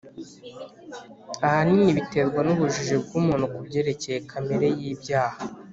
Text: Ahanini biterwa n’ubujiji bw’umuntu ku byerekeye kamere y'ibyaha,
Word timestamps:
Ahanini 1.45 1.97
biterwa 1.97 2.39
n’ubujiji 2.43 2.95
bw’umuntu 3.03 3.45
ku 3.53 3.59
byerekeye 3.67 4.17
kamere 4.31 4.67
y'ibyaha, 4.79 5.37